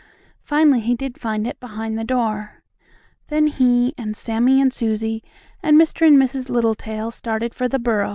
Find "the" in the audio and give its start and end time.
1.95-2.03, 7.67-7.77